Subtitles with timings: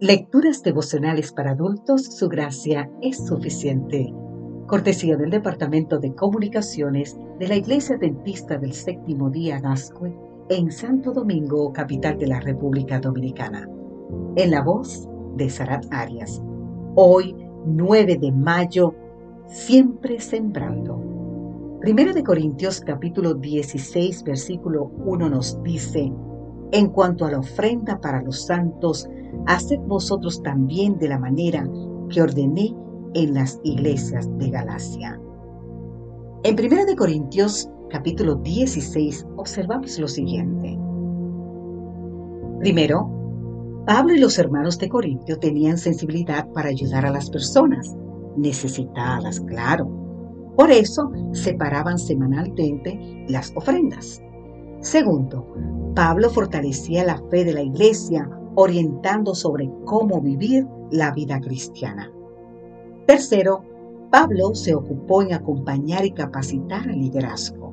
[0.00, 4.14] Lecturas devocionales para adultos, su gracia es suficiente.
[4.68, 10.14] Cortesía del Departamento de Comunicaciones de la Iglesia Dentista del Séptimo Día Gascue
[10.50, 13.68] en Santo Domingo, capital de la República Dominicana.
[14.36, 16.40] En la voz de Sarat Arias.
[16.94, 17.34] Hoy,
[17.66, 18.94] 9 de mayo,
[19.48, 21.02] siempre sembrando.
[21.80, 26.12] Primero de Corintios capítulo 16, versículo 1 nos dice,
[26.72, 29.08] en cuanto a la ofrenda para los santos,
[29.46, 31.68] haced vosotros también de la manera
[32.10, 32.74] que ordené
[33.14, 35.20] en las iglesias de Galacia.
[36.44, 40.78] En 1 de Corintios capítulo 16 observamos lo siguiente.
[42.60, 43.10] Primero,
[43.86, 47.96] Pablo y los hermanos de Corintio tenían sensibilidad para ayudar a las personas
[48.36, 49.88] necesitadas, claro.
[50.56, 54.20] Por eso separaban semanalmente las ofrendas.
[54.80, 55.46] Segundo,
[55.94, 62.12] Pablo fortalecía la fe de la iglesia orientando sobre cómo vivir la vida cristiana.
[63.06, 63.64] Tercero,
[64.10, 67.72] Pablo se ocupó en acompañar y capacitar al liderazgo.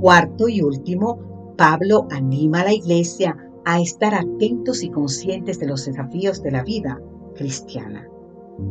[0.00, 1.18] Cuarto y último,
[1.56, 6.62] Pablo anima a la iglesia a estar atentos y conscientes de los desafíos de la
[6.62, 6.98] vida
[7.34, 8.08] cristiana,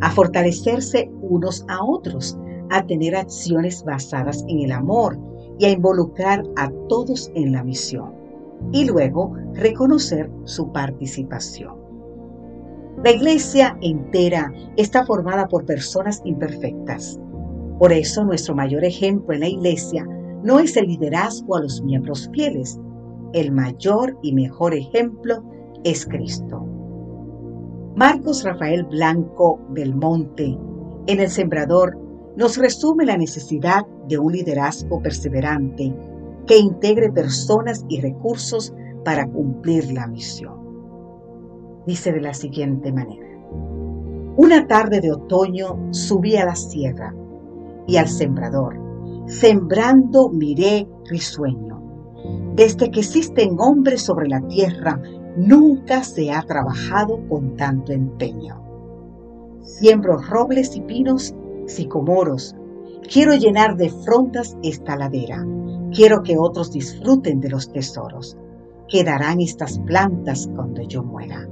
[0.01, 2.37] a fortalecerse unos a otros,
[2.71, 5.17] a tener acciones basadas en el amor
[5.59, 8.13] y a involucrar a todos en la misión
[8.71, 11.77] y luego reconocer su participación.
[13.03, 17.19] La iglesia entera está formada por personas imperfectas.
[17.77, 20.05] Por eso nuestro mayor ejemplo en la iglesia
[20.43, 22.79] no es el liderazgo a los miembros fieles.
[23.33, 25.43] El mayor y mejor ejemplo
[25.83, 26.65] es Cristo.
[27.95, 30.57] Marcos Rafael Blanco Belmonte,
[31.07, 31.97] en El Sembrador,
[32.39, 35.93] nos resume la necesidad de un liderazgo perseverante
[36.47, 38.73] que integre personas y recursos
[39.03, 40.53] para cumplir la misión.
[41.85, 43.27] Dice de la siguiente manera.
[44.37, 47.13] Una tarde de otoño subí a la sierra
[47.87, 48.79] y al sembrador.
[49.25, 51.83] Sembrando miré risueño.
[52.55, 55.01] Desde que existen hombres sobre la tierra,
[55.35, 58.63] nunca se ha trabajado con tanto empeño.
[59.61, 61.35] Siembro robles y pinos,
[61.69, 62.55] sicomoros.
[63.11, 65.45] Quiero llenar de frondas esta ladera
[65.91, 68.37] Quiero que otros disfruten de los tesoros.
[68.87, 71.47] Quedarán estas plantas cuando yo muera.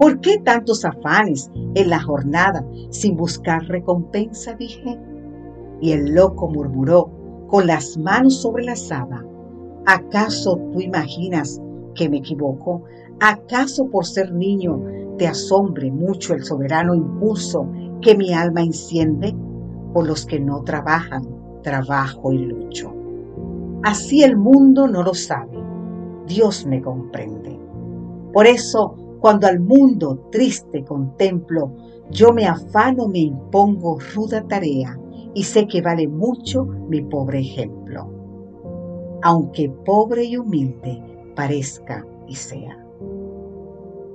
[0.00, 4.54] ¿Por qué tantos afanes en la jornada sin buscar recompensa?
[4.54, 4.98] dije.
[5.80, 7.10] Y el loco murmuró
[7.46, 9.24] con las manos sobre la saba.
[9.86, 11.60] ¿Acaso tú imaginas
[11.94, 12.82] que me equivoco?
[13.20, 14.82] ¿Acaso por ser niño
[15.16, 17.68] te asombre mucho el soberano impulso
[18.00, 19.34] que mi alma enciende?
[19.92, 21.26] Por los que no trabajan,
[21.62, 22.92] trabajo y lucho.
[23.82, 25.58] Así el mundo no lo sabe.
[26.26, 27.58] Dios me comprende.
[28.32, 31.72] Por eso, cuando al mundo triste contemplo,
[32.10, 34.98] yo me afano, me impongo ruda tarea
[35.34, 38.10] y sé que vale mucho mi pobre ejemplo.
[39.22, 41.02] Aunque pobre y humilde
[41.34, 42.84] parezca y sea.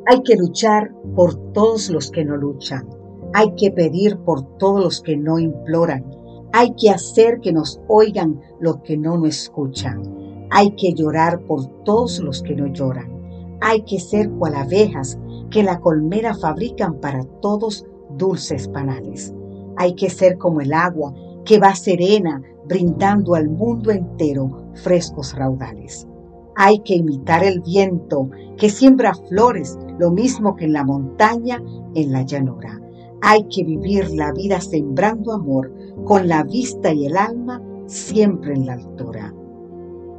[0.05, 3.02] Hay que luchar por todos los que no luchan.
[3.33, 6.23] Hay que pedir por todos los que no imploran
[6.55, 10.03] hay que hacer que nos oigan los que no nos escuchan.
[10.51, 13.57] Hay que llorar por todos los que no lloran.
[13.59, 15.17] Hay que ser cual abejas
[15.49, 17.87] que la colmena fabrican para todos
[18.19, 19.33] dulces panales.
[19.77, 21.11] Hay que ser como el agua
[21.43, 26.07] que va serena brindando al mundo entero frescos raudales.
[26.55, 31.63] Hay que imitar el viento que siembra flores, lo mismo que en la montaña,
[31.95, 32.82] en la llanura.
[33.25, 35.73] Hay que vivir la vida sembrando amor
[36.03, 39.33] con la vista y el alma siempre en la altura.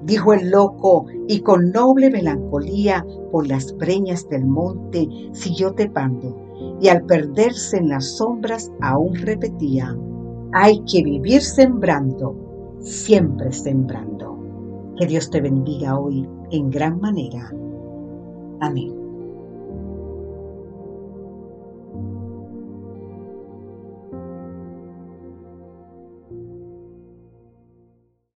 [0.04, 6.34] Dijo el loco y con noble melancolía por las breñas del monte siguió tepando
[6.80, 9.94] y al perderse en las sombras aún repetía,
[10.54, 12.34] hay que vivir sembrando,
[12.80, 14.38] siempre sembrando.
[14.96, 17.52] Que Dios te bendiga hoy en gran manera.
[18.60, 19.03] Amén.